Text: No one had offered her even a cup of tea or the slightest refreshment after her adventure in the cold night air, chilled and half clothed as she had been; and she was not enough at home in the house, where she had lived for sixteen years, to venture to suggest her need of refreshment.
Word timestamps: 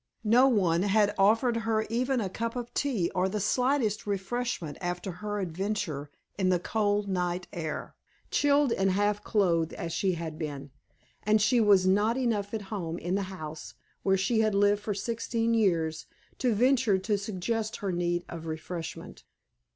No 0.25 0.47
one 0.47 0.81
had 0.81 1.13
offered 1.15 1.57
her 1.57 1.83
even 1.87 2.19
a 2.21 2.27
cup 2.27 2.55
of 2.55 2.73
tea 2.73 3.11
or 3.13 3.29
the 3.29 3.39
slightest 3.39 4.07
refreshment 4.07 4.79
after 4.81 5.11
her 5.11 5.39
adventure 5.39 6.09
in 6.39 6.49
the 6.49 6.57
cold 6.57 7.07
night 7.07 7.47
air, 7.53 7.93
chilled 8.31 8.71
and 8.71 8.89
half 8.89 9.23
clothed 9.23 9.73
as 9.73 9.93
she 9.93 10.13
had 10.13 10.39
been; 10.39 10.71
and 11.21 11.39
she 11.39 11.61
was 11.61 11.85
not 11.85 12.17
enough 12.17 12.51
at 12.55 12.63
home 12.73 12.97
in 12.97 13.13
the 13.13 13.21
house, 13.29 13.75
where 14.01 14.17
she 14.17 14.39
had 14.39 14.55
lived 14.55 14.81
for 14.81 14.95
sixteen 14.95 15.53
years, 15.53 16.07
to 16.39 16.55
venture 16.55 16.97
to 16.97 17.15
suggest 17.15 17.75
her 17.75 17.91
need 17.91 18.25
of 18.27 18.47
refreshment. 18.47 19.23